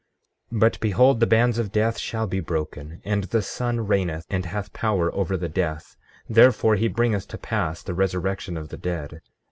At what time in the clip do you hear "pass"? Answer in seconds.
7.37-7.83